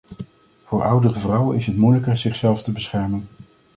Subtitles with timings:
[0.63, 3.27] Voor oudere vrouwen is het moeilijker zichzelf te beschermen.